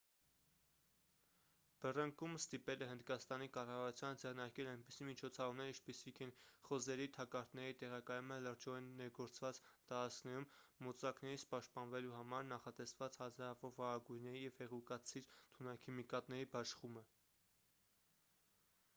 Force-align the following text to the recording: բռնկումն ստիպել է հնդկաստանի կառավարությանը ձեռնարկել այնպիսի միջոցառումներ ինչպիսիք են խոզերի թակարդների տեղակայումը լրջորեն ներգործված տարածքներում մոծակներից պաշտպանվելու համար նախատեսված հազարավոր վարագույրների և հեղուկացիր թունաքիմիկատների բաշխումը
բռնկումն 1.81 2.37
ստիպել 2.39 2.83
է 2.85 2.85
հնդկաստանի 2.91 3.47
կառավարությանը 3.57 4.17
ձեռնարկել 4.23 4.69
այնպիսի 4.71 5.05
միջոցառումներ 5.09 5.69
ինչպիսիք 5.73 6.21
են 6.27 6.31
խոզերի 6.69 7.05
թակարդների 7.17 7.75
տեղակայումը 7.83 8.39
լրջորեն 8.45 8.87
ներգործված 9.03 9.61
տարածքներում 9.91 10.49
մոծակներից 10.89 11.47
պաշտպանվելու 11.53 12.15
համար 12.21 12.49
նախատեսված 12.55 13.21
հազարավոր 13.25 13.77
վարագույրների 13.83 14.43
և 14.47 14.59
հեղուկացիր 14.63 15.31
թունաքիմիկատների 15.61 16.49
բաշխումը 16.59 17.05